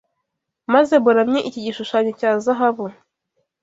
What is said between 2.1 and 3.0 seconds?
cya zahabu